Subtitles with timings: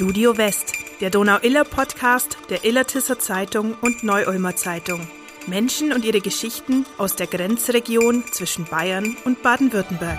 [0.00, 0.72] Studio West,
[1.02, 5.06] der Donau-Iller-Podcast der Illertisser Zeitung und Neu-Ulmer Zeitung.
[5.46, 10.18] Menschen und ihre Geschichten aus der Grenzregion zwischen Bayern und Baden-Württemberg.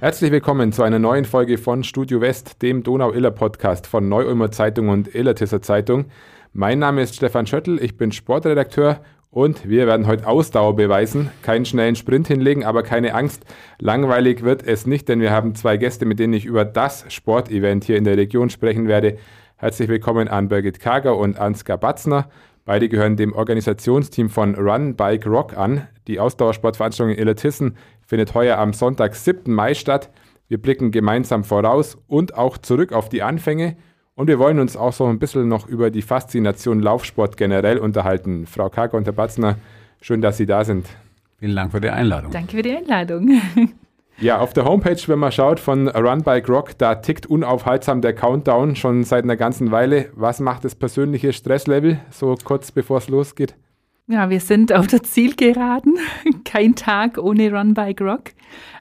[0.00, 5.14] Herzlich willkommen zu einer neuen Folge von Studio West, dem Donau-Iller-Podcast von Neu-Ulmer Zeitung und
[5.14, 6.10] Illertisser Zeitung.
[6.52, 9.00] Mein Name ist Stefan Schöttl, ich bin Sportredakteur
[9.32, 13.46] und wir werden heute Ausdauer beweisen, keinen schnellen Sprint hinlegen, aber keine Angst,
[13.80, 17.84] langweilig wird es nicht, denn wir haben zwei Gäste, mit denen ich über das Sportevent
[17.84, 19.16] hier in der Region sprechen werde.
[19.56, 22.28] Herzlich willkommen an Birgit Kager und Ansgar Batzner.
[22.66, 25.88] Beide gehören dem Organisationsteam von Run Bike Rock an.
[26.08, 29.50] Die Ausdauersportveranstaltung in Illertissen findet heuer am Sonntag, 7.
[29.50, 30.10] Mai statt.
[30.48, 33.78] Wir blicken gemeinsam voraus und auch zurück auf die Anfänge–
[34.22, 38.46] und wir wollen uns auch so ein bisschen noch über die Faszination Laufsport generell unterhalten.
[38.46, 39.56] Frau Karger und Herr Batzner,
[40.00, 40.86] schön, dass Sie da sind.
[41.40, 42.30] Vielen Dank für die Einladung.
[42.30, 43.40] Danke für die Einladung.
[44.18, 48.14] Ja, auf der Homepage, wenn man schaut von Run Bike Rock, da tickt unaufhaltsam der
[48.14, 50.10] Countdown schon seit einer ganzen Weile.
[50.14, 53.56] Was macht das persönliche Stresslevel so kurz bevor es losgeht?
[54.06, 55.96] Ja, wir sind auf der Zielgeraden.
[56.44, 58.30] Kein Tag ohne Run Bike Rock.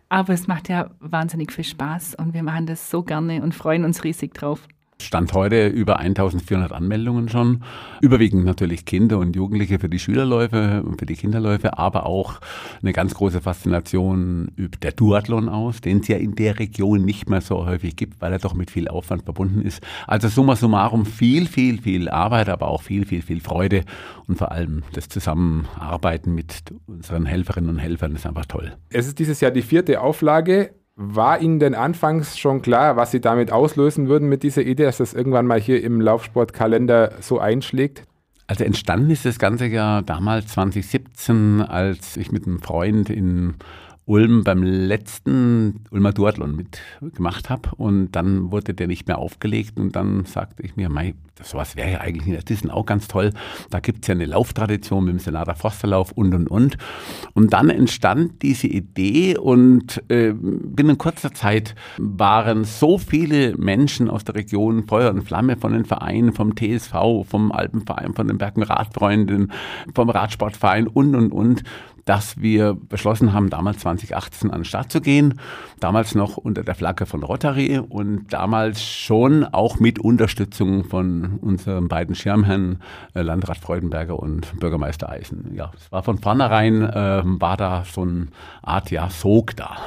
[0.09, 3.85] Aber es macht ja wahnsinnig viel Spaß und wir machen das so gerne und freuen
[3.85, 4.67] uns riesig drauf.
[5.05, 7.63] Stand heute über 1400 Anmeldungen schon.
[8.01, 12.39] Überwiegend natürlich Kinder und Jugendliche für die Schülerläufe und für die Kinderläufe, aber auch
[12.81, 17.29] eine ganz große Faszination übt der Duathlon aus, den es ja in der Region nicht
[17.29, 19.81] mehr so häufig gibt, weil er doch mit viel Aufwand verbunden ist.
[20.07, 23.83] Also summa summarum viel, viel, viel Arbeit, aber auch viel, viel, viel Freude
[24.27, 28.73] und vor allem das Zusammenarbeiten mit unseren Helferinnen und Helfern ist einfach toll.
[28.89, 30.71] Es ist dieses Jahr die vierte Auflage.
[30.95, 34.97] War Ihnen denn anfangs schon klar, was Sie damit auslösen würden mit dieser Idee, dass
[34.97, 38.03] das irgendwann mal hier im Laufsportkalender so einschlägt?
[38.47, 43.55] Also entstanden ist das Ganze ja damals 2017, als ich mit einem Freund in
[44.11, 49.95] Ulm beim letzten Ulmer Duathlon mitgemacht habe und dann wurde der nicht mehr aufgelegt und
[49.95, 53.31] dann sagte ich mir, mei, sowas wäre ja eigentlich in der Dissen auch ganz toll.
[53.69, 56.77] Da gibt es ja eine Lauftradition mit dem Senator Forsterlauf und und und.
[57.33, 64.25] Und dann entstand diese Idee und äh, binnen kurzer Zeit waren so viele Menschen aus
[64.25, 69.53] der Region Feuer und Flamme von den Vereinen, vom TSV, vom Alpenverein, von den Bergenradfreunden,
[69.95, 71.63] vom Radsportverein und und und
[72.05, 75.39] dass wir beschlossen haben, damals 2018 an den Start zu gehen.
[75.79, 81.87] Damals noch unter der Flagge von Rotary und damals schon auch mit Unterstützung von unseren
[81.87, 82.81] beiden Schirmherren,
[83.13, 85.53] äh, Landrat Freudenberger und Bürgermeister Eisen.
[85.55, 88.27] Ja, es war von vornherein, äh, war da so eine
[88.61, 89.77] Art, ja, Sog da.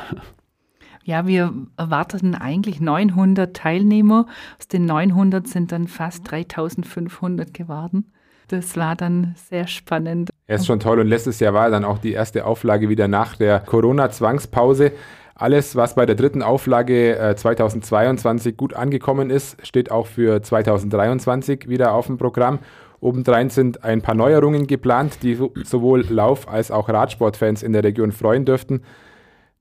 [1.04, 4.26] Ja, wir erwarteten eigentlich 900 Teilnehmer.
[4.58, 8.10] Aus den 900 sind dann fast 3500 geworden.
[8.48, 10.30] Das war dann sehr spannend.
[10.46, 13.36] Er ist schon toll und letztes Jahr war dann auch die erste Auflage wieder nach
[13.36, 14.92] der Corona-Zwangspause.
[15.34, 21.68] Alles, was bei der dritten Auflage äh, 2022 gut angekommen ist, steht auch für 2023
[21.68, 22.60] wieder auf dem Programm.
[23.00, 28.12] Obendrein sind ein paar Neuerungen geplant, die sowohl Lauf- als auch Radsportfans in der Region
[28.12, 28.82] freuen dürften.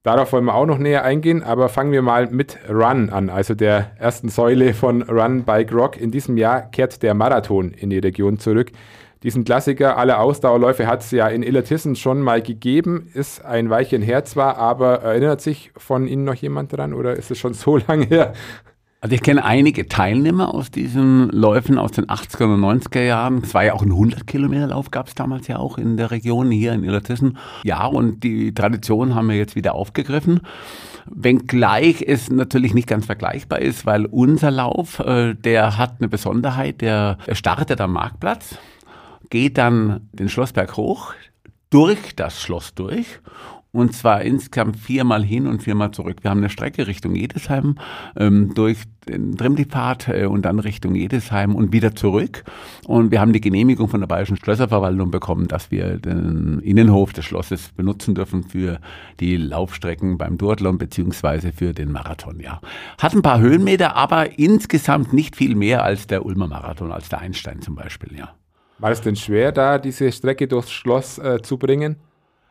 [0.04, 3.56] Darauf wollen wir auch noch näher eingehen, aber fangen wir mal mit Run an, also
[3.56, 5.96] der ersten Säule von Run Bike Rock.
[5.96, 8.74] In diesem Jahr kehrt der Marathon in die Region zurück.
[9.24, 14.02] Diesen Klassiker aller Ausdauerläufe hat es ja in Illertissen schon mal gegeben, ist ein Weilchen
[14.02, 17.78] her zwar, aber erinnert sich von Ihnen noch jemand dran oder ist es schon so
[17.88, 18.34] lange her?
[19.04, 23.40] Also ich kenne einige Teilnehmer aus diesen Läufen aus den 80er und 90er Jahren.
[23.44, 26.10] Es war ja auch ein 100 Kilometer Lauf, gab es damals ja auch in der
[26.10, 27.38] Region hier in Illertissen.
[27.66, 30.40] Ja, und die Tradition haben wir jetzt wieder aufgegriffen.
[31.06, 36.80] Wenngleich es natürlich nicht ganz vergleichbar ist, weil unser Lauf, äh, der hat eine Besonderheit,
[36.80, 38.58] der startet am Marktplatz,
[39.30, 41.14] geht dann den Schlossberg hoch,
[41.70, 43.20] durch das Schloss durch
[43.74, 46.18] und zwar insgesamt viermal hin und viermal zurück.
[46.22, 47.76] Wir haben eine Strecke Richtung Jedesheim,
[48.16, 52.44] ähm, durch den Trimlipfad äh, und dann Richtung Jedesheim und wieder zurück.
[52.86, 57.26] Und wir haben die Genehmigung von der Bayerischen Schlösserverwaltung bekommen, dass wir den Innenhof des
[57.26, 58.80] Schlosses benutzen dürfen für
[59.20, 62.40] die Laufstrecken beim Duathlon beziehungsweise für den Marathon.
[62.40, 62.62] Ja,
[63.00, 67.22] hat ein paar Höhenmeter, aber insgesamt nicht viel mehr als der Ulmer Marathon, als der
[67.22, 68.16] Einstein zum Beispiel.
[68.16, 68.36] Ja.
[68.78, 71.96] War es denn schwer, da diese Strecke durchs Schloss äh, zu bringen?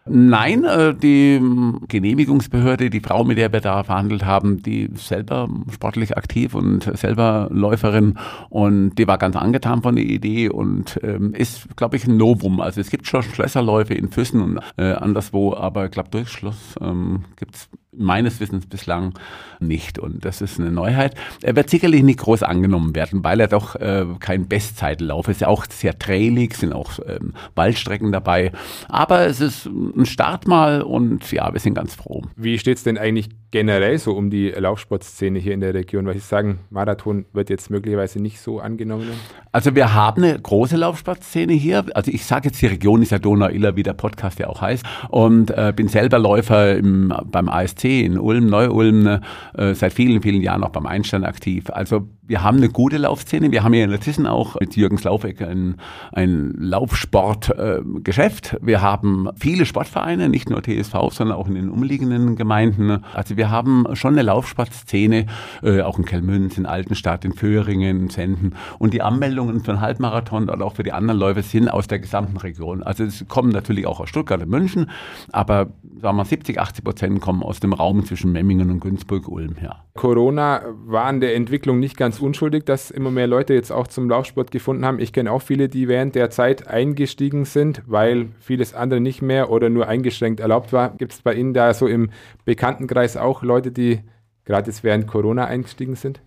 [0.04, 1.40] Nein, äh, die
[1.86, 6.90] Genehmigungsbehörde, die Frau, mit der wir da verhandelt haben, die ist selber sportlich aktiv und
[6.98, 8.18] selber Läuferin
[8.50, 12.60] und die war ganz angetan von der Idee und ähm, ist, glaube ich, ein Novum.
[12.60, 16.74] Also es gibt schon Schlösserläufe in Füssen und äh, anderswo, aber ich glaube, durch Schloss
[16.80, 19.14] ähm, gibt es meines Wissens bislang
[19.60, 19.98] nicht.
[19.98, 21.14] Und das ist eine Neuheit.
[21.42, 25.40] Er wird sicherlich nicht groß angenommen werden, weil er doch äh, kein Bestzeitlauf ist.
[25.42, 28.52] Ja auch sehr trailig, sind auch ähm, Waldstrecken dabei.
[28.88, 32.22] Aber es ist ein Start mal und ja, wir sind ganz froh.
[32.36, 36.06] Wie steht es denn eigentlich generell so um die Laufsportszene hier in der Region?
[36.06, 39.08] Weil ich sagen, Marathon wird jetzt möglicherweise nicht so angenommen.
[39.52, 41.84] Also wir haben eine große Laufsportszene hier.
[41.94, 44.84] Also ich sage jetzt, die Region ist ja Donau-Iller, wie der Podcast ja auch heißt.
[45.10, 49.20] Und äh, bin selber Läufer im, beim ASC in Ulm, Neu-Ulm,
[49.54, 51.70] äh, seit vielen, vielen Jahren auch beim Einstein aktiv.
[51.70, 53.50] Also wir haben eine gute Laufszene.
[53.50, 55.74] Wir haben hier in Latissen auch mit Jürgens Laufeck ein,
[56.12, 58.54] ein Laufsportgeschäft.
[58.54, 63.04] Äh, wir haben viele Sportvereine, nicht nur TSV, sondern auch in den umliegenden Gemeinden.
[63.12, 65.26] Also wir haben schon eine Laufsportszene,
[65.62, 68.54] äh, auch in Kelmünz, in Altenstadt, in Föhringen, in Senden.
[68.78, 71.98] Und die Anmeldungen für den Halbmarathon oder auch für die anderen Läufe sind aus der
[71.98, 72.82] gesamten Region.
[72.82, 74.90] Also es kommen natürlich auch aus Stuttgart und München,
[75.32, 75.68] aber
[76.00, 79.84] sagen wir 70, 80 Prozent kommen aus dem Raum zwischen Memmingen und Günzburg-Ulm her.
[79.94, 84.08] Corona war an der Entwicklung nicht ganz unschuldig, dass immer mehr Leute jetzt auch zum
[84.08, 84.98] Laufsport gefunden haben.
[84.98, 89.50] Ich kenne auch viele, die während der Zeit eingestiegen sind, weil vieles andere nicht mehr
[89.50, 90.96] oder nur eingeschränkt erlaubt war.
[90.96, 92.10] Gibt es bei Ihnen da so im
[92.44, 94.00] Bekanntenkreis auch Leute, die
[94.44, 96.20] gerade jetzt während Corona eingestiegen sind?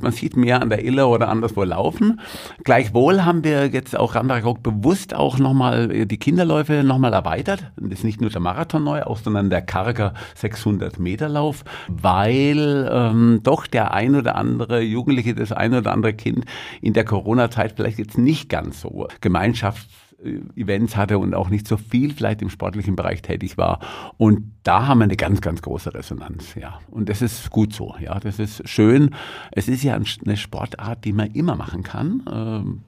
[0.00, 2.20] Man sieht mehr an der Iller oder anderswo laufen.
[2.64, 7.72] Gleichwohl haben wir jetzt auch Randarock bewusst auch nochmal äh, die Kinderläufe nochmal erweitert.
[7.76, 12.88] Das ist nicht nur der Marathon neu, auch sondern der Karger 600 Meter Lauf, weil
[12.92, 16.44] ähm, doch der ein oder andere Jugendliche, das ein oder andere Kind
[16.80, 20.05] in der Corona-Zeit vielleicht jetzt nicht ganz so Gemeinschafts
[20.54, 23.80] Events hatte und auch nicht so viel vielleicht im sportlichen Bereich tätig war.
[24.16, 26.80] Und da haben wir eine ganz, ganz große Resonanz, ja.
[26.90, 28.18] Und das ist gut so, ja.
[28.18, 29.10] Das ist schön.
[29.52, 32.82] Es ist ja eine Sportart, die man immer machen kann.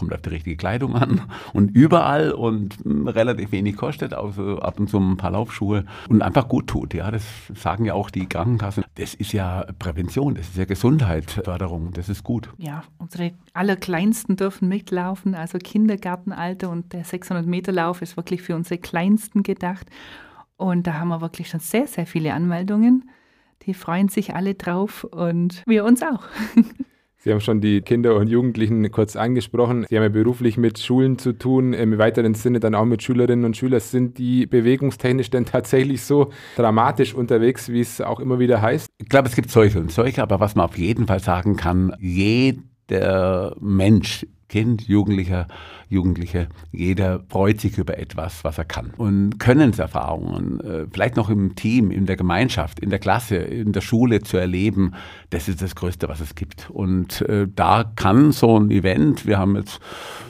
[0.00, 1.20] Kommt auf die richtige Kleidung an
[1.52, 6.22] und überall und hm, relativ wenig kostet, also ab und zu ein paar Laufschuhe und
[6.22, 6.94] einfach gut tut.
[6.94, 7.22] Ja, das
[7.54, 8.84] sagen ja auch die Krankenkassen.
[8.94, 12.48] Das ist ja Prävention, das ist ja Gesundheitsförderung, das ist gut.
[12.56, 18.56] Ja, unsere allerkleinsten dürfen mitlaufen, also Kindergartenalter und der 600 Meter Lauf ist wirklich für
[18.56, 19.86] unsere Kleinsten gedacht.
[20.56, 23.10] Und da haben wir wirklich schon sehr, sehr viele Anmeldungen.
[23.62, 26.24] Die freuen sich alle drauf und wir uns auch.
[27.22, 29.84] Sie haben schon die Kinder und Jugendlichen kurz angesprochen.
[29.86, 33.44] Sie haben ja beruflich mit Schulen zu tun, im weiteren Sinne dann auch mit Schülerinnen
[33.44, 33.80] und Schülern.
[33.80, 38.88] Sind die bewegungstechnisch denn tatsächlich so dramatisch unterwegs, wie es auch immer wieder heißt?
[38.96, 41.94] Ich glaube, es gibt solche und solche, aber was man auf jeden Fall sagen kann,
[42.00, 45.46] jeder Mensch, Kind, Jugendlicher,
[45.90, 48.92] Jugendliche, jeder freut sich über etwas, was er kann.
[48.96, 53.80] Und Könnenserfahrungen, äh, vielleicht noch im Team, in der Gemeinschaft, in der Klasse, in der
[53.80, 54.94] Schule zu erleben,
[55.30, 56.70] das ist das Größte, was es gibt.
[56.70, 59.80] Und äh, da kann so ein Event, wir haben jetzt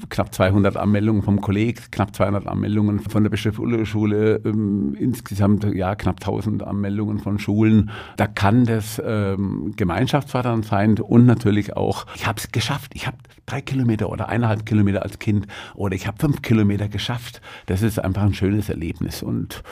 [0.09, 6.17] knapp 200 Anmeldungen vom Kolleg, knapp 200 Anmeldungen von der Bischöf-Ulle-Schule, ähm, insgesamt ja knapp
[6.21, 7.91] 1000 Anmeldungen von Schulen.
[8.17, 13.19] Da kann das ähm, gemeinschaftsfördernd sein und natürlich auch, ich habe es geschafft, ich habe
[13.45, 17.41] drei Kilometer oder eineinhalb Kilometer als Kind oder ich habe fünf Kilometer geschafft.
[17.67, 19.63] Das ist einfach ein schönes Erlebnis und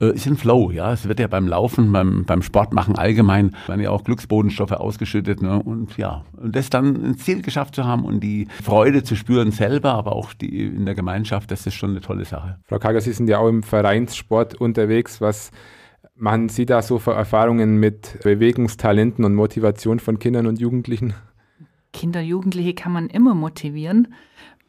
[0.00, 0.70] äh, ist ein Flow.
[0.70, 5.42] Ja, es wird ja beim Laufen, beim, beim Sportmachen allgemein, werden ja auch Glücksbodenstoffe ausgeschüttet.
[5.42, 5.62] Ne?
[5.62, 9.52] Und ja, und das dann ein Ziel geschafft zu haben und die Freude zu spüren
[9.52, 12.58] selber, aber auch die in der Gemeinschaft, das ist schon eine tolle Sache.
[12.66, 15.20] Frau Kager, Sie sind ja auch im Vereinssport unterwegs.
[15.20, 15.50] Was
[16.14, 21.14] machen Sie da so für Erfahrungen mit Bewegungstalenten und Motivation von Kindern und Jugendlichen?
[21.92, 24.14] Kinder, Jugendliche kann man immer motivieren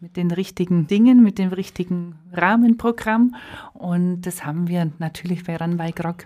[0.03, 3.35] mit den richtigen Dingen, mit dem richtigen Rahmenprogramm.
[3.71, 6.25] Und das haben wir natürlich bei Runbike Rock.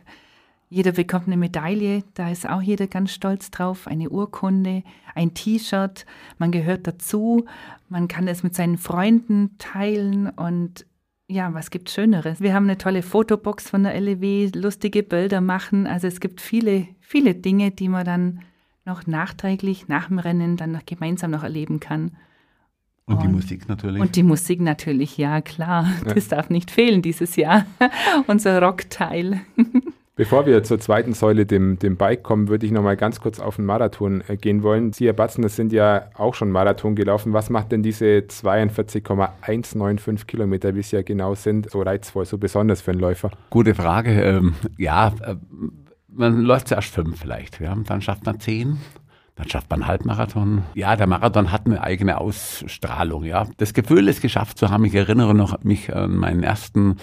[0.68, 4.82] Jeder bekommt eine Medaille, da ist auch jeder ganz stolz drauf, eine Urkunde,
[5.14, 6.08] ein T-Shirt,
[6.40, 7.46] man gehört dazu,
[7.88, 10.88] man kann es mit seinen Freunden teilen und
[11.28, 12.42] ja, was gibt Schöneres?
[12.42, 16.88] Wir haben eine tolle Fotobox von der LEW, lustige Bilder machen, also es gibt viele,
[17.00, 18.40] viele Dinge, die man dann
[18.86, 22.18] noch nachträglich nach dem Rennen dann noch gemeinsam noch erleben kann.
[23.08, 24.02] Und, und die Musik natürlich.
[24.02, 25.88] Und die Musik natürlich, ja klar.
[26.06, 26.14] Ja.
[26.14, 27.66] Das darf nicht fehlen dieses Jahr.
[28.28, 29.42] Unser Rockteil.
[30.18, 33.40] Bevor wir zur zweiten Säule, dem, dem Bike, kommen, würde ich noch mal ganz kurz
[33.40, 34.92] auf den Marathon äh, gehen wollen.
[34.92, 37.34] Sie, Herr Batzen, das sind ja auch schon Marathon gelaufen.
[37.34, 42.82] Was macht denn diese 42,195 Kilometer, wie es ja genau sind, so reizvoll, so besonders
[42.82, 43.30] für einen Läufer?
[43.52, 44.10] Gute Frage.
[44.10, 45.36] Ähm, ja, äh,
[46.10, 48.80] man läuft zuerst fünf vielleicht, ja, dann schafft man zehn.
[49.38, 50.64] Dann schafft man einen Halbmarathon.
[50.74, 53.24] Ja, der Marathon hat eine eigene Ausstrahlung.
[53.24, 54.84] Ja, das Gefühl, es geschafft zu haben.
[54.86, 56.98] Ich erinnere noch mich an meinen ersten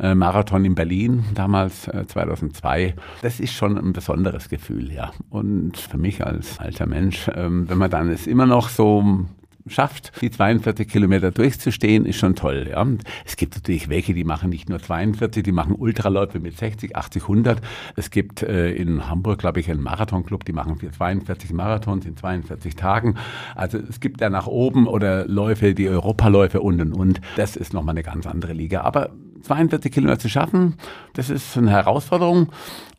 [0.00, 2.94] äh, Marathon in Berlin, damals äh, 2002.
[3.22, 5.12] Das ist schon ein besonderes Gefühl, ja.
[5.30, 9.26] Und für mich als alter Mensch, ähm, wenn man dann es immer noch so
[9.70, 12.68] schafft, die 42 Kilometer durchzustehen, ist schon toll.
[12.70, 12.86] Ja.
[13.24, 17.22] Es gibt natürlich welche, die machen nicht nur 42, die machen Ultraläufe mit 60, 80,
[17.22, 17.60] 100.
[17.96, 22.76] Es gibt äh, in Hamburg, glaube ich, einen Marathonclub, die machen 42 Marathons in 42
[22.76, 23.16] Tagen.
[23.54, 27.20] Also es gibt da nach oben oder Läufe, die Europaläufe und und und.
[27.36, 28.82] Das ist nochmal eine ganz andere Liga.
[28.82, 29.10] Aber
[29.42, 30.74] 42 Kilometer zu schaffen,
[31.14, 32.48] das ist eine Herausforderung.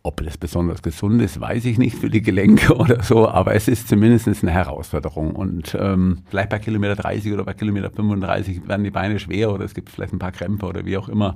[0.01, 3.67] Ob das besonders gesund ist, weiß ich nicht für die Gelenke oder so, aber es
[3.67, 5.35] ist zumindest eine Herausforderung.
[5.35, 9.65] Und ähm, vielleicht bei Kilometer 30 oder bei Kilometer 35 werden die Beine schwer oder
[9.65, 11.35] es gibt vielleicht ein paar Krämpfe oder wie auch immer.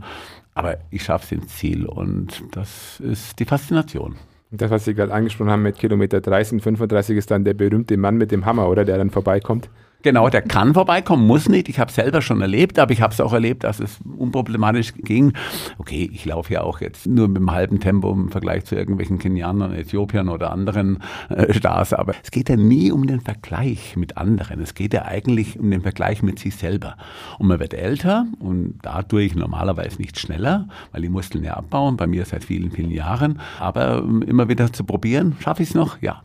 [0.54, 4.16] Aber ich schaffe es ins Ziel und das ist die Faszination.
[4.56, 7.98] Das, was Sie gerade angesprochen haben mit Kilometer 30 und 35, ist dann der berühmte
[7.98, 8.86] Mann mit dem Hammer, oder?
[8.86, 9.68] Der dann vorbeikommt.
[10.04, 11.70] Genau, der kann vorbeikommen, muss nicht.
[11.70, 14.94] Ich habe es selber schon erlebt, aber ich habe es auch erlebt, dass es unproblematisch
[14.98, 15.32] ging.
[15.78, 19.18] Okay, ich laufe ja auch jetzt nur mit einem halben Tempo im Vergleich zu irgendwelchen
[19.18, 24.18] Kenianern, Äthiopiern oder anderen äh, Stars, aber es geht ja nie um den Vergleich mit
[24.18, 24.60] anderen.
[24.60, 26.98] Es geht ja eigentlich um den Vergleich mit sich selber.
[27.40, 32.08] Und man wird älter und dadurch normalerweise nicht schneller, weil die Muskeln ja abbauen, bei
[32.08, 33.40] mir seit vielen, vielen Jahren.
[33.58, 36.02] Aber ähm, immer wieder zu probieren, schaffe ich es noch?
[36.02, 36.24] Ja.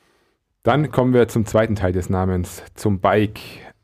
[0.65, 3.39] Dann kommen wir zum zweiten Teil des Namens, zum Bike.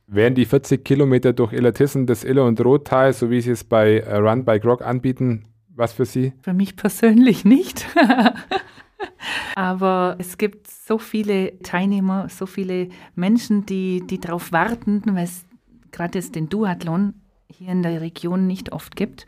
[0.07, 3.99] Wären die 40 Kilometer durch Illertissen, das Iller- und Rottal, so wie Sie es bei
[3.99, 6.33] äh, Run Bike Rock anbieten, was für Sie?
[6.43, 7.87] Für mich persönlich nicht.
[9.55, 15.45] Aber es gibt so viele Teilnehmer, so viele Menschen, die, die darauf warten, weil es
[15.91, 17.15] gerade jetzt den Duathlon
[17.49, 19.27] hier in der Region nicht oft gibt.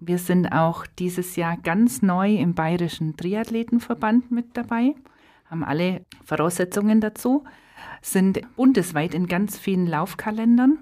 [0.00, 4.94] Wir sind auch dieses Jahr ganz neu im Bayerischen Triathletenverband mit dabei,
[5.46, 7.44] haben alle Voraussetzungen dazu
[8.02, 10.78] sind bundesweit in ganz vielen Laufkalendern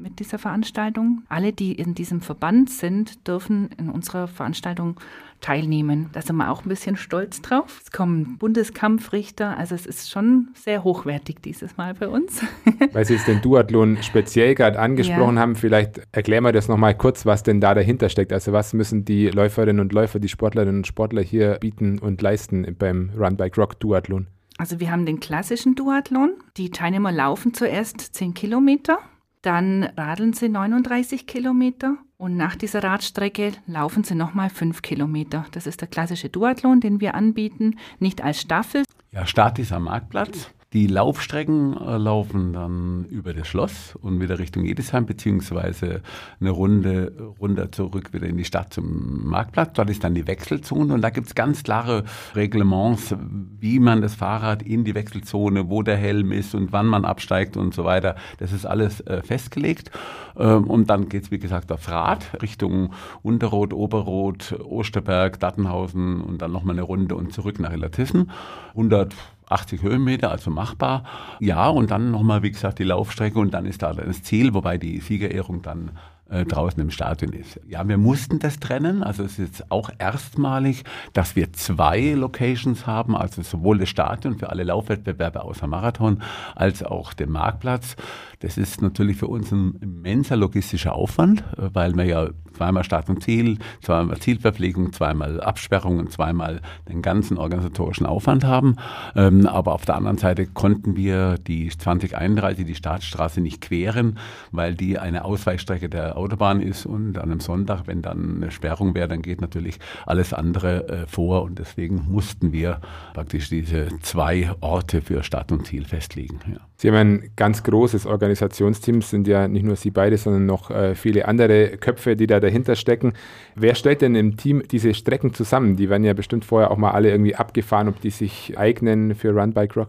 [0.00, 1.22] mit dieser Veranstaltung.
[1.28, 4.98] Alle, die in diesem Verband sind, dürfen in unserer Veranstaltung
[5.40, 6.10] teilnehmen.
[6.12, 7.80] Da sind wir auch ein bisschen stolz drauf.
[7.82, 12.42] Es kommen Bundeskampfrichter, also es ist schon sehr hochwertig dieses Mal bei uns.
[12.92, 15.42] Weil Sie jetzt den Duathlon speziell gerade angesprochen ja.
[15.42, 18.32] haben, vielleicht erklären wir das nochmal kurz, was denn da dahinter steckt.
[18.32, 22.76] Also was müssen die Läuferinnen und Läufer, die Sportlerinnen und Sportler hier bieten und leisten
[22.78, 24.26] beim Run Bike Rock Duathlon?
[24.60, 26.34] Also wir haben den klassischen Duathlon.
[26.58, 28.98] Die Teilnehmer laufen zuerst 10 Kilometer,
[29.40, 35.46] dann radeln sie 39 Kilometer und nach dieser Radstrecke laufen sie nochmal 5 Kilometer.
[35.52, 38.84] Das ist der klassische Duathlon, den wir anbieten, nicht als Staffel.
[39.12, 40.50] Ja, Start ist am Marktplatz.
[40.72, 46.00] Die Laufstrecken äh, laufen dann über das Schloss und wieder Richtung Edesheim, beziehungsweise
[46.38, 49.72] eine Runde runter zurück wieder in die Stadt zum Marktplatz.
[49.72, 52.04] Dort ist dann die Wechselzone und da gibt es ganz klare
[52.36, 53.16] Reglements,
[53.58, 57.56] wie man das Fahrrad in die Wechselzone, wo der Helm ist und wann man absteigt
[57.56, 58.14] und so weiter.
[58.38, 59.90] Das ist alles äh, festgelegt.
[60.36, 66.40] Ähm, und dann geht es, wie gesagt, aufs Rad Richtung Unterrot, Oberrot, Osterberg, Dattenhausen und
[66.42, 68.30] dann nochmal eine Runde und zurück nach Illertissen.
[68.68, 69.16] 100
[69.50, 71.04] 80 Höhenmeter, also machbar.
[71.40, 74.78] Ja, und dann nochmal, wie gesagt, die Laufstrecke und dann ist da das Ziel, wobei
[74.78, 75.92] die Siegerehrung dann
[76.30, 77.60] äh, draußen im Stadion ist.
[77.66, 79.02] Ja, wir mussten das trennen.
[79.02, 84.38] Also es ist jetzt auch erstmalig, dass wir zwei Locations haben, also sowohl das Stadion
[84.38, 86.22] für alle Laufwettbewerbe außer Marathon
[86.54, 87.96] als auch den Marktplatz.
[88.40, 93.08] Das ist natürlich für uns ein immenser logistischer Aufwand, äh, weil wir ja zweimal Start
[93.08, 98.76] und Ziel, zweimal Zielverpflegung, zweimal Absperrungen, zweimal den ganzen organisatorischen Aufwand haben.
[99.16, 104.18] Ähm, aber auf der anderen Seite konnten wir die 2031, die Startstraße nicht queren,
[104.52, 108.94] weil die eine Ausweichstrecke der Autobahn ist und an einem Sonntag, wenn dann eine Sperrung
[108.94, 112.80] wäre, dann geht natürlich alles andere äh, vor und deswegen mussten wir
[113.14, 116.38] praktisch diese zwei Orte für Start und Ziel festlegen.
[116.46, 116.60] Ja.
[116.76, 120.94] Sie haben ein ganz großes Organisationsteam, sind ja nicht nur Sie beide, sondern noch äh,
[120.94, 123.12] viele andere Köpfe, die da dahinter stecken.
[123.54, 125.76] Wer stellt denn im Team diese Strecken zusammen?
[125.76, 129.30] Die werden ja bestimmt vorher auch mal alle irgendwie abgefahren, ob die sich eignen für
[129.30, 129.88] Run Bike Rock.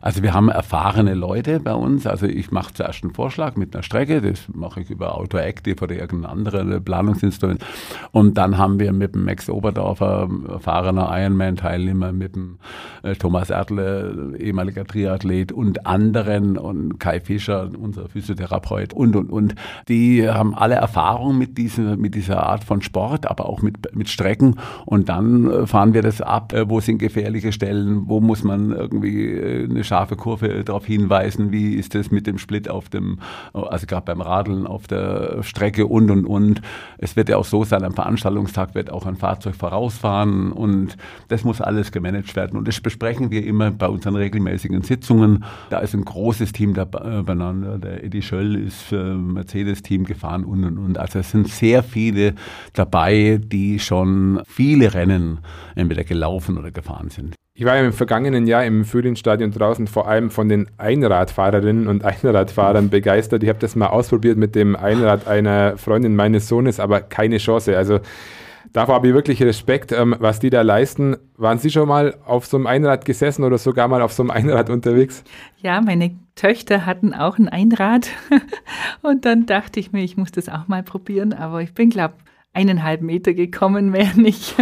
[0.00, 2.06] Also wir haben erfahrene Leute bei uns.
[2.06, 5.96] Also ich mache zuerst einen Vorschlag mit einer Strecke, das mache ich über AutoActive oder
[5.96, 7.64] irgendein anderes Planungsinstrument.
[8.12, 12.58] Und dann haben wir mit dem Max Oberdorfer, erfahrener Ironman-Teilnehmer, mit dem
[13.02, 19.54] äh, Thomas Erdle, ehemaliger Triathlet und anderen und Kai Fischer, unser Physiotherapeut und, und, und.
[19.88, 24.08] Die haben alle Erfahrung mit, diese, mit dieser Art von Sport, aber auch mit, mit
[24.08, 24.56] Strecken.
[24.84, 28.72] Und dann äh, fahren wir das ab, äh, wo sind gefährliche Stellen, wo muss man
[28.72, 33.18] irgendwie eine scharfe Kurve darauf hinweisen, wie ist es mit dem Split auf dem,
[33.52, 36.62] also gerade beim Radeln auf der Strecke und und und.
[36.98, 40.96] Es wird ja auch so sein, am Veranstaltungstag wird auch ein Fahrzeug vorausfahren und
[41.28, 42.58] das muss alles gemanagt werden.
[42.58, 45.44] Und das besprechen wir immer bei unseren regelmäßigen Sitzungen.
[45.70, 47.78] Da ist ein großes Team dabei, beieinander.
[47.78, 50.98] Der Eddie Schöll ist für Mercedes-Team gefahren und und und.
[50.98, 52.34] Also es sind sehr viele
[52.74, 55.38] dabei, die schon viele Rennen
[55.74, 57.34] entweder gelaufen oder gefahren sind.
[57.58, 62.04] Ich war ja im vergangenen Jahr im Frühlingsstadion draußen vor allem von den Einradfahrerinnen und
[62.04, 63.42] Einradfahrern begeistert.
[63.42, 67.76] Ich habe das mal ausprobiert mit dem Einrad einer Freundin meines Sohnes, aber keine Chance.
[67.76, 67.98] Also
[68.72, 71.16] davor habe ich wirklich Respekt, ähm, was die da leisten.
[71.36, 74.30] Waren Sie schon mal auf so einem Einrad gesessen oder sogar mal auf so einem
[74.30, 75.24] Einrad unterwegs?
[75.56, 78.08] Ja, meine Töchter hatten auch ein Einrad
[79.02, 82.14] und dann dachte ich mir, ich muss das auch mal probieren, aber ich bin, glaube
[82.58, 84.56] eineinhalb Meter gekommen wäre nicht.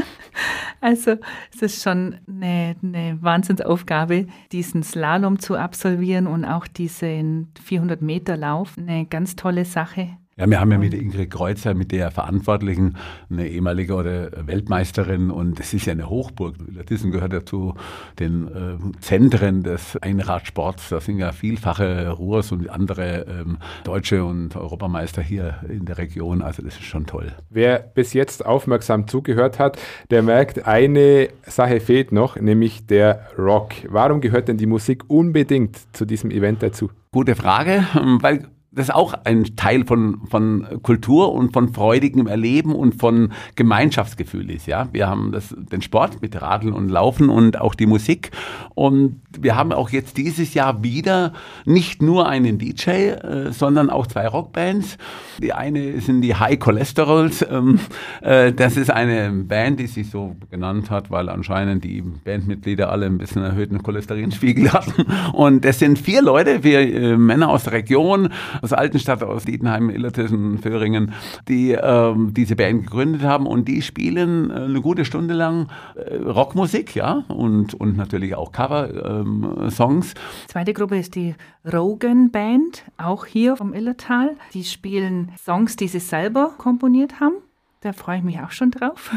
[0.80, 1.16] also
[1.54, 8.38] es ist schon eine, eine Wahnsinnsaufgabe, diesen Slalom zu absolvieren und auch diesen 400 Meter
[8.38, 8.78] Lauf.
[8.78, 10.16] Eine ganz tolle Sache.
[10.38, 12.96] Ja, wir haben ja mit Ingrid Kreuzer, mit der Verantwortlichen,
[13.28, 16.54] eine ehemalige oder Weltmeisterin und es ist ja eine Hochburg.
[16.88, 17.74] Diesen gehört ja zu
[18.18, 20.88] den äh, Zentren des Einradsports.
[20.88, 26.40] Da sind ja vielfache Ruhrs und andere ähm, Deutsche und Europameister hier in der Region.
[26.40, 27.32] Also das ist schon toll.
[27.50, 29.78] Wer bis jetzt aufmerksam zugehört hat,
[30.10, 33.74] der merkt, eine Sache fehlt noch, nämlich der Rock.
[33.90, 36.90] Warum gehört denn die Musik unbedingt zu diesem Event dazu?
[37.10, 37.86] Gute Frage,
[38.22, 43.32] weil das ist auch ein Teil von, von Kultur und von freudigem Erleben und von
[43.54, 44.66] Gemeinschaftsgefühl ist.
[44.66, 48.30] Ja, wir haben das, den Sport mit Radeln und Laufen und auch die Musik.
[48.74, 51.34] Und wir haben auch jetzt dieses Jahr wieder
[51.66, 54.96] nicht nur einen DJ, äh, sondern auch zwei Rockbands.
[55.42, 57.44] Die eine sind die High Cholesterols.
[57.50, 57.78] Ähm,
[58.22, 63.04] äh, das ist eine Band, die sich so genannt hat, weil anscheinend die Bandmitglieder alle
[63.04, 65.04] ein bisschen erhöhten Cholesterinspiegel hatten.
[65.34, 68.30] Und das sind vier Leute, vier äh, Männer aus der Region
[68.62, 71.12] aus Altenstadt, aus Dietenheim, Illertissen, Föhringen,
[71.48, 76.16] die ähm, diese Band gegründet haben und die spielen äh, eine gute Stunde lang äh,
[76.16, 80.14] Rockmusik, ja, und, und natürlich auch Cover-Songs.
[80.14, 81.34] Ähm, Zweite Gruppe ist die
[81.70, 84.36] Rogan Band, auch hier vom Illertal.
[84.54, 87.34] Die spielen Songs, die sie selber komponiert haben.
[87.80, 89.12] Da freue ich mich auch schon drauf.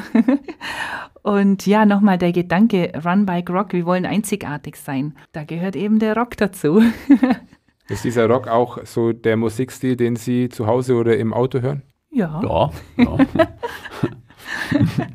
[1.21, 5.15] Und ja, nochmal der Gedanke, Run by Rock, wir wollen einzigartig sein.
[5.33, 6.81] Da gehört eben der Rock dazu.
[7.87, 11.83] Ist dieser Rock auch so der Musikstil, den Sie zu Hause oder im Auto hören?
[12.11, 12.41] Ja.
[12.41, 12.71] Ja.
[12.97, 13.17] ja.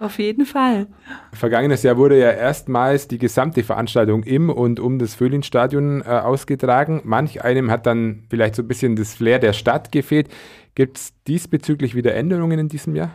[0.00, 0.86] Auf jeden Fall.
[1.32, 7.00] Vergangenes Jahr wurde ja erstmals die gesamte Veranstaltung im und um das Föhlinstadion äh, ausgetragen.
[7.04, 10.28] Manch einem hat dann vielleicht so ein bisschen das Flair der Stadt gefehlt.
[10.76, 13.10] Gibt es diesbezüglich wieder Änderungen in diesem Jahr?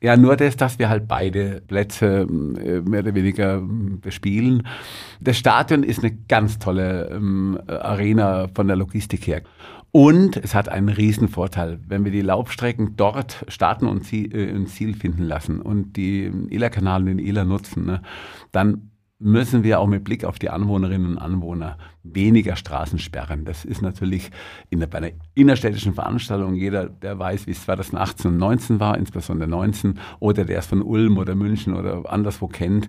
[0.00, 4.66] Ja, nur das, dass wir halt beide Plätze äh, mehr oder weniger ähm, bespielen.
[5.20, 9.42] Das Stadion ist eine ganz tolle ähm, Arena von der Logistik her.
[9.90, 14.50] Und es hat einen riesen Vorteil, wenn wir die Laufstrecken dort starten und Ziel, äh,
[14.50, 18.02] ein Ziel finden lassen und die Ela-Kanal und den Ela nutzen, ne,
[18.52, 21.78] dann müssen wir auch mit Blick auf die Anwohnerinnen und Anwohner
[22.14, 23.44] weniger Straßen sperren.
[23.44, 24.30] Das ist natürlich
[24.70, 29.48] in bei einer innerstädtischen Veranstaltung, jeder, der weiß, wie es 2018 und 19 war, insbesondere
[29.48, 32.88] 19, oder der es von Ulm oder München oder anderswo kennt,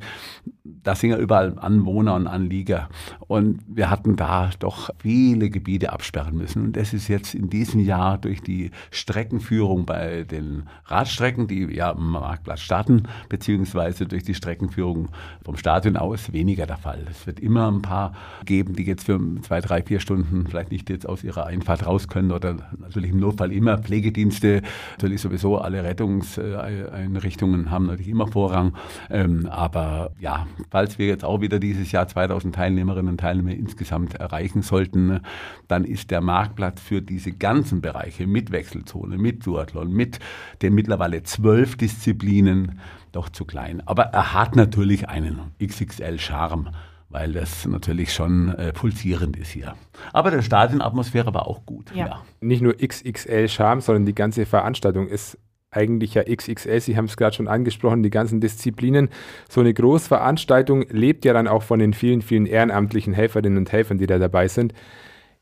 [0.64, 2.90] da sind ja überall Anwohner und Anlieger.
[3.28, 6.64] Und wir hatten da doch viele Gebiete absperren müssen.
[6.66, 11.92] Und das ist jetzt in diesem Jahr durch die Streckenführung bei den Radstrecken, die ja
[11.92, 15.10] am Marktplatz starten, beziehungsweise durch die Streckenführung
[15.44, 17.06] vom Stadion aus weniger der Fall.
[17.10, 18.14] Es wird immer ein paar
[18.46, 22.08] geben, die jetzt für zwei, drei, vier Stunden vielleicht nicht jetzt aus ihrer Einfahrt raus
[22.08, 28.76] können oder natürlich im Notfall immer Pflegedienste, natürlich sowieso alle Rettungseinrichtungen haben natürlich immer Vorrang.
[29.10, 34.14] Ähm, aber ja, falls wir jetzt auch wieder dieses Jahr 2000 Teilnehmerinnen und Teilnehmer insgesamt
[34.14, 35.22] erreichen sollten,
[35.68, 40.20] dann ist der Marktplatz für diese ganzen Bereiche mit Wechselzone, mit Duathlon, mit
[40.62, 42.80] den mittlerweile zwölf Disziplinen
[43.12, 43.82] doch zu klein.
[43.88, 46.70] Aber er hat natürlich einen XXL-Charme
[47.10, 49.76] weil das natürlich schon äh, pulsierend ist hier.
[50.14, 51.92] Aber der Stadionatmosphäre war auch gut.
[51.94, 52.08] Ja.
[52.08, 52.24] ja.
[52.40, 55.38] Nicht nur XXL-Charme, sondern die ganze Veranstaltung ist
[55.72, 59.10] eigentlich ja XXL, Sie haben es gerade schon angesprochen, die ganzen Disziplinen.
[59.50, 64.00] So eine Großveranstaltung lebt ja dann auch von den vielen, vielen ehrenamtlichen Helferinnen und Helfern,
[64.00, 64.74] die da dabei sind.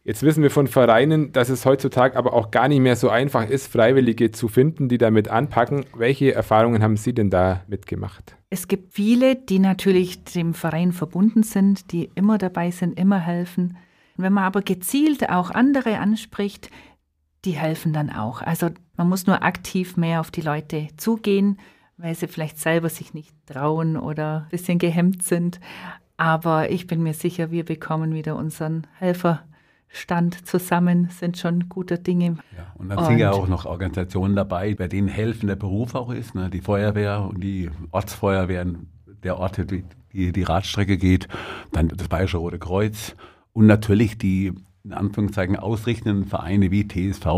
[0.07, 3.49] Jetzt wissen wir von Vereinen, dass es heutzutage aber auch gar nicht mehr so einfach
[3.49, 5.85] ist, Freiwillige zu finden, die damit anpacken.
[5.93, 8.37] Welche Erfahrungen haben Sie denn da mitgemacht?
[8.49, 13.75] Es gibt viele, die natürlich dem Verein verbunden sind, die immer dabei sind, immer helfen.
[14.15, 16.71] Wenn man aber gezielt auch andere anspricht,
[17.43, 18.41] die helfen dann auch.
[18.41, 21.59] Also man muss nur aktiv mehr auf die Leute zugehen,
[21.97, 25.59] weil sie vielleicht selber sich nicht trauen oder ein bisschen gehemmt sind.
[26.15, 28.87] Aber ich bin mir sicher, wir bekommen wieder unseren
[29.87, 32.37] Helferstand zusammen, sind schon gute Dinge.
[32.55, 35.95] Ja, und dann und sind ja auch noch Organisationen dabei, bei denen helfen der Beruf
[35.95, 36.35] auch ist.
[36.35, 36.49] Ne?
[36.49, 38.89] Die Feuerwehr und die Ortsfeuerwehren
[39.23, 41.27] der Orte, die die, die Radstrecke geht,
[41.71, 43.15] dann das Bayerische Rote Kreuz
[43.53, 47.29] und natürlich die in Anführungszeichen ausrichtenden Vereine wie TSV, äh,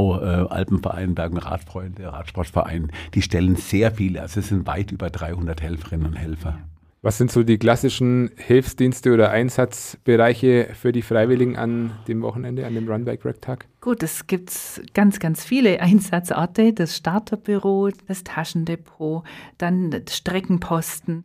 [0.49, 6.05] Alpenverein, Bergen Radfreunde, Radsportverein, die stellen sehr viele, also es sind weit über 300 Helferinnen
[6.05, 6.59] und Helfer.
[7.01, 12.75] Was sind so die klassischen Hilfsdienste oder Einsatzbereiche für die Freiwilligen an dem Wochenende, an
[12.75, 13.67] dem Run Bike Rack Tag?
[13.79, 14.51] Gut, es gibt
[14.93, 16.73] ganz, ganz viele Einsatzorte.
[16.73, 19.23] Das Starterbüro, das Taschendepot,
[19.57, 21.23] dann Streckenposten,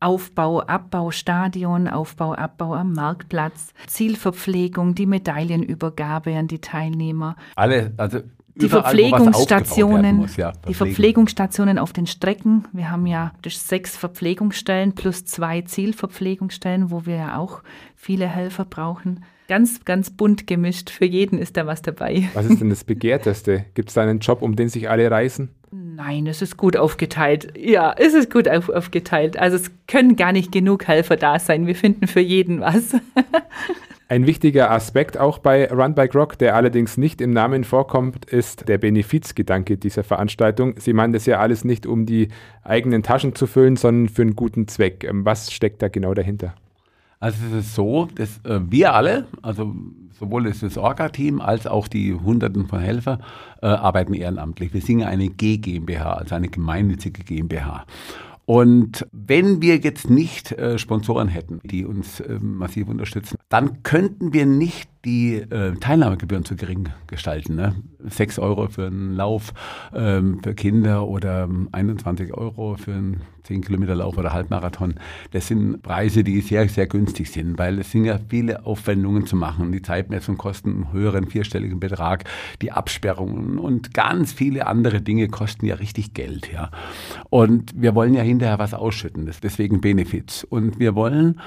[0.00, 7.36] Aufbau, Abbau, Stadion, Aufbau, Abbau am Marktplatz, Zielverpflegung, die Medaillenübergabe an die Teilnehmer.
[7.54, 8.18] Alle, also
[8.54, 10.74] die überall, Verpflegungsstationen, muss, ja, die.
[10.74, 12.66] Verpflegungsstationen auf den Strecken.
[12.72, 17.62] Wir haben ja sechs Verpflegungsstellen plus zwei Zielverpflegungsstellen, wo wir ja auch
[17.96, 19.24] viele Helfer brauchen.
[19.48, 20.90] Ganz, ganz bunt gemischt.
[20.90, 22.28] Für jeden ist da was dabei.
[22.34, 23.64] Was ist denn das Begehrteste?
[23.74, 25.48] Gibt es da einen Job, um den sich alle reißen?
[25.70, 27.54] Nein, es ist gut aufgeteilt.
[27.56, 29.38] Ja, es ist gut auf, aufgeteilt.
[29.38, 31.66] Also es können gar nicht genug Helfer da sein.
[31.66, 32.94] Wir finden für jeden was.
[34.08, 38.68] Ein wichtiger Aspekt auch bei Run Bike Rock, der allerdings nicht im Namen vorkommt, ist
[38.68, 40.74] der Benefizgedanke dieser Veranstaltung.
[40.78, 42.28] Sie meinen das ja alles nicht, um die
[42.62, 45.04] eigenen Taschen zu füllen, sondern für einen guten Zweck.
[45.04, 46.54] Ähm, Was steckt da genau dahinter?
[47.20, 49.74] Also es ist so, dass äh, wir alle, also
[50.18, 53.20] sowohl das, Orga-Team als auch die Hunderten von Helfer,
[53.62, 54.74] äh, arbeiten ehrenamtlich.
[54.74, 57.86] Wir sind eine G GmbH, also eine gemeinnützige GmbH.
[58.44, 64.32] Und wenn wir jetzt nicht äh, Sponsoren hätten, die uns äh, massiv unterstützen, dann könnten
[64.32, 67.56] wir nicht die äh, Teilnahmegebühren zu gering gestalten.
[67.56, 67.74] Ne?
[68.04, 69.52] 6 Euro für einen Lauf
[69.94, 74.94] ähm, für Kinder oder 21 Euro für einen 10 Kilometer Lauf oder Halbmarathon.
[75.32, 79.34] Das sind Preise, die sehr, sehr günstig sind, weil es sind ja viele Aufwendungen zu
[79.34, 79.72] machen.
[79.72, 82.24] Die Zeitmessung kostet einen höheren vierstelligen Betrag,
[82.60, 86.52] die Absperrungen und ganz viele andere Dinge kosten ja richtig Geld.
[86.52, 86.70] Ja.
[87.30, 90.44] Und wir wollen ja hinterher was ausschütten, deswegen Benefits.
[90.44, 91.40] Und wir wollen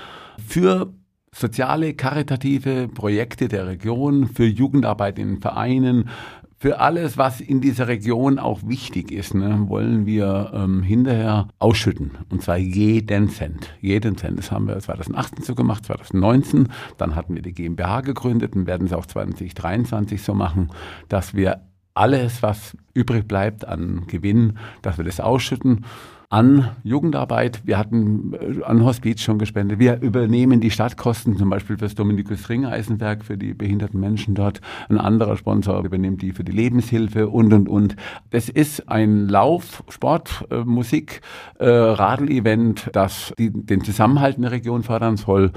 [0.45, 0.93] für
[1.35, 6.09] soziale, karitative Projekte der Region, für Jugendarbeit in Vereinen,
[6.57, 12.11] für alles, was in dieser Region auch wichtig ist, ne, wollen wir ähm, hinterher ausschütten.
[12.29, 13.75] Und zwar jeden Cent.
[13.81, 14.39] Jeden Cent.
[14.39, 16.69] Das haben wir 2018 so gemacht, 2019.
[16.97, 20.71] Dann hatten wir die GmbH gegründet und werden es auch 2023 so machen,
[21.09, 21.61] dass wir
[21.95, 25.85] alles, was übrig bleibt an Gewinn, dass wir das ausschütten
[26.29, 27.61] an Jugendarbeit.
[27.65, 29.79] Wir hatten äh, an Hospiz schon gespendet.
[29.79, 34.35] Wir übernehmen die Stadtkosten, zum Beispiel für das Dominikus Ring Eisenwerk, für die behinderten Menschen
[34.35, 34.59] dort.
[34.89, 37.95] Ein anderer Sponsor übernimmt die für die Lebenshilfe und, und, und.
[38.31, 41.21] Das ist ein Lauf, Sport, äh, Musik,
[41.59, 45.51] äh, Radl-Event, das die, den Zusammenhalt in der Region fördern soll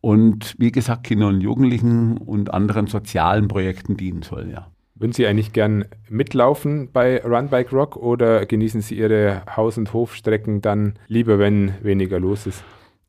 [0.00, 4.71] und wie gesagt Kindern und Jugendlichen und anderen sozialen Projekten dienen soll, ja.
[5.02, 9.92] Würden Sie eigentlich gern mitlaufen bei Run Bike Rock oder genießen Sie Ihre Haus- und
[9.92, 12.62] Hofstrecken dann lieber, wenn weniger los ist?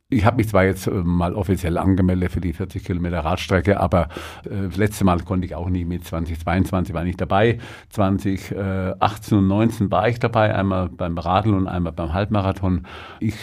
[0.09, 4.07] Ich habe mich zwar jetzt äh, mal offiziell angemeldet für die 40 Kilometer Radstrecke, aber
[4.45, 7.59] äh, das letzte Mal konnte ich auch nicht mit 2022 war ich dabei.
[7.89, 12.87] 2018 und 19 war ich dabei, einmal beim Radl und einmal beim Halbmarathon.
[13.19, 13.35] Ich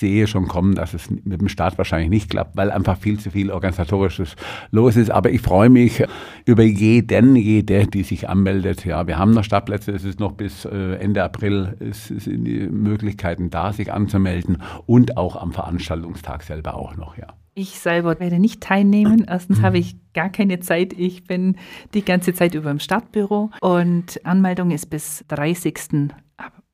[0.00, 3.30] sehe schon kommen, dass es mit dem Start wahrscheinlich nicht klappt, weil einfach viel zu
[3.30, 4.34] viel organisatorisches
[4.70, 5.10] los ist.
[5.10, 6.02] Aber ich freue mich
[6.46, 8.84] über jeden, jede, die sich anmeldet.
[8.84, 9.92] Ja, wir haben noch Startplätze.
[9.92, 15.16] Es ist noch bis äh, Ende April es sind die Möglichkeiten da, sich anzumelden und
[15.16, 17.16] auch am Veranstaltungstag selber auch noch.
[17.16, 17.28] Ja.
[17.54, 19.26] Ich selber werde nicht teilnehmen.
[19.28, 20.92] Erstens habe ich gar keine Zeit.
[20.92, 21.56] Ich bin
[21.94, 26.10] die ganze Zeit über im Startbüro und Anmeldung ist bis 30.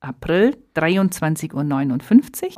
[0.07, 1.53] Ap- April 23.59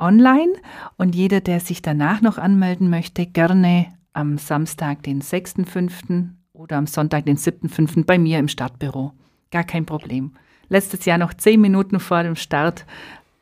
[0.06, 0.52] online.
[0.96, 6.28] Und jeder, der sich danach noch anmelden möchte, gerne am Samstag, den 6.5.
[6.52, 8.04] oder am Sonntag, den 7.5.
[8.04, 9.12] bei mir im Startbüro.
[9.50, 10.32] Gar kein Problem.
[10.68, 12.86] Letztes Jahr noch zehn Minuten vor dem Start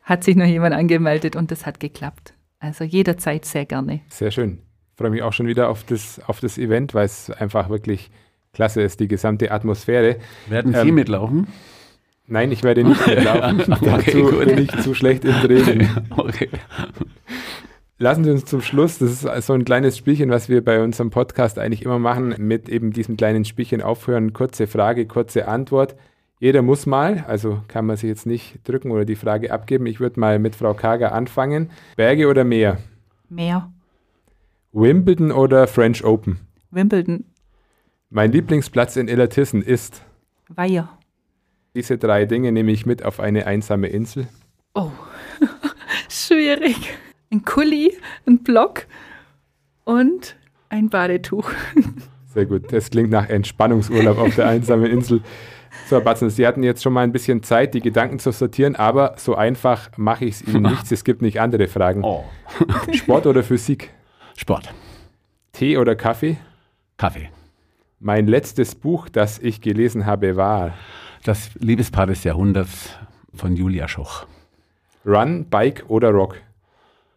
[0.03, 2.33] hat sich noch jemand angemeldet und das hat geklappt.
[2.61, 4.01] Also jederzeit sehr gerne.
[4.09, 4.59] Sehr schön.
[4.93, 8.11] Ich freue mich auch schon wieder auf das, auf das Event, weil es einfach wirklich
[8.53, 10.17] klasse ist, die gesamte Atmosphäre.
[10.49, 11.47] Werden Sie Ähm, mitlaufen?
[12.29, 13.61] Nein, ich werde nicht mitlaufen.
[13.73, 14.45] Okay, Dazu gut.
[14.45, 15.89] bin ich zu schlecht im Training.
[16.17, 16.49] Okay.
[18.01, 21.11] Lassen Sie uns zum Schluss, das ist so ein kleines Spielchen, was wir bei unserem
[21.11, 24.33] Podcast eigentlich immer machen, mit eben diesem kleinen Spielchen aufhören.
[24.33, 25.97] Kurze Frage, kurze Antwort.
[26.39, 29.87] Jeder muss mal, also kann man sich jetzt nicht drücken oder die Frage abgeben.
[29.87, 31.71] Ich würde mal mit Frau Kager anfangen.
[31.97, 32.79] Berge oder Meer?
[33.29, 33.73] Mehr.
[34.73, 36.39] Wimbledon oder French Open?
[36.71, 37.25] Wimbledon.
[38.11, 40.03] Mein Lieblingsplatz in Illertissen ist.
[40.49, 40.89] Weiher.
[41.79, 44.27] Diese drei Dinge nehme ich mit auf eine einsame Insel.
[44.75, 44.91] Oh,
[46.09, 46.75] schwierig.
[47.31, 48.87] Ein Kuli, ein Block
[49.85, 50.35] und
[50.71, 51.49] ein Badetuch.
[52.35, 52.73] Sehr gut.
[52.73, 55.21] Das klingt nach Entspannungsurlaub auf der einsamen Insel.
[55.87, 58.75] So, Herr Batzen, Sie hatten jetzt schon mal ein bisschen Zeit, die Gedanken zu sortieren,
[58.75, 60.91] aber so einfach mache ich es Ihnen nicht.
[60.91, 62.03] Es gibt nicht andere Fragen.
[62.03, 62.25] Oh.
[62.93, 63.91] Sport oder Physik?
[64.37, 64.75] Sport.
[65.53, 66.39] Tee oder Kaffee?
[66.97, 67.31] Kaffee.
[68.01, 70.75] Mein letztes Buch, das ich gelesen habe, war
[71.25, 72.97] Das Liebespaar des Jahrhunderts
[73.35, 74.27] von Julia Schoch.
[75.05, 76.37] Run, Bike oder Rock?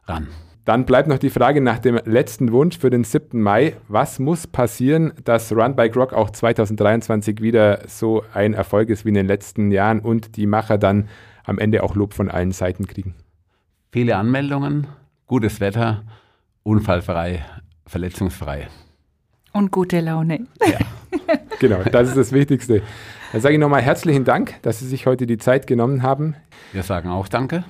[0.05, 0.27] Ran.
[0.65, 3.41] Dann bleibt noch die Frage nach dem letzten Wunsch für den 7.
[3.41, 3.75] Mai.
[3.87, 9.09] Was muss passieren, dass Run by Grog auch 2023 wieder so ein Erfolg ist wie
[9.09, 11.09] in den letzten Jahren und die Macher dann
[11.43, 13.15] am Ende auch Lob von allen Seiten kriegen?
[13.91, 14.87] Viele Anmeldungen,
[15.25, 16.03] gutes Wetter,
[16.63, 17.43] unfallfrei,
[17.87, 18.67] verletzungsfrei.
[19.53, 20.47] Und gute Laune.
[20.61, 20.79] Ja.
[21.59, 22.83] genau, das ist das Wichtigste.
[23.31, 26.35] Dann sage ich nochmal herzlichen Dank, dass Sie sich heute die Zeit genommen haben.
[26.73, 27.63] Wir sagen auch Danke.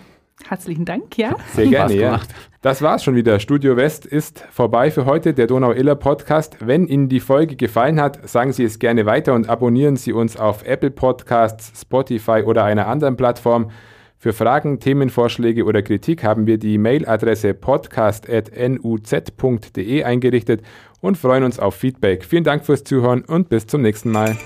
[0.47, 1.36] Herzlichen Dank, ja.
[1.54, 2.12] Sehr gerne, ja.
[2.12, 2.30] gemacht.
[2.62, 3.39] Das war's schon wieder.
[3.39, 6.58] Studio West ist vorbei für heute, der Donau-Iller Podcast.
[6.60, 10.38] Wenn Ihnen die Folge gefallen hat, sagen Sie es gerne weiter und abonnieren Sie uns
[10.38, 13.71] auf Apple Podcasts, Spotify oder einer anderen Plattform.
[14.17, 20.62] Für Fragen, Themenvorschläge oder Kritik haben wir die Mailadresse podcast.nuz.de eingerichtet
[21.02, 22.24] und freuen uns auf Feedback.
[22.24, 24.38] Vielen Dank fürs Zuhören und bis zum nächsten Mal.